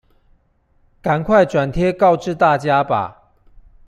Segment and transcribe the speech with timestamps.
[1.03, 3.33] 趕快轉貼告知大家吧！